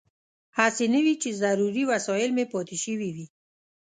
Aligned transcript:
هسې 0.57 0.85
نه 0.93 0.99
وي 1.05 1.13
چې 1.21 1.37
ضروري 1.43 1.83
وسایل 1.91 2.31
مې 2.37 2.45
پاتې 2.53 2.75
شوي 2.83 3.09
وي. 3.15 3.25